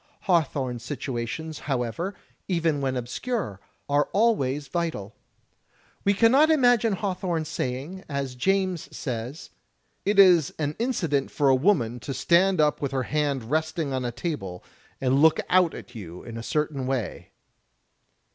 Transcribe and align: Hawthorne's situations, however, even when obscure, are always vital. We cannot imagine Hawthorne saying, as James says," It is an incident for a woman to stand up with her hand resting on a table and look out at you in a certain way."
Hawthorne's 0.21 0.83
situations, 0.83 1.59
however, 1.59 2.15
even 2.47 2.81
when 2.81 2.97
obscure, 2.97 3.59
are 3.87 4.09
always 4.13 4.67
vital. 4.67 5.13
We 6.03 6.15
cannot 6.15 6.49
imagine 6.49 6.93
Hawthorne 6.93 7.45
saying, 7.45 8.03
as 8.09 8.33
James 8.33 8.89
says," 8.97 9.51
It 10.05 10.17
is 10.17 10.55
an 10.57 10.75
incident 10.79 11.29
for 11.29 11.49
a 11.49 11.55
woman 11.55 11.99
to 11.99 12.15
stand 12.15 12.59
up 12.59 12.81
with 12.81 12.93
her 12.93 13.03
hand 13.03 13.51
resting 13.51 13.93
on 13.93 14.03
a 14.03 14.11
table 14.11 14.63
and 14.99 15.21
look 15.21 15.39
out 15.51 15.75
at 15.75 15.93
you 15.93 16.23
in 16.23 16.35
a 16.35 16.41
certain 16.41 16.87
way." 16.87 17.29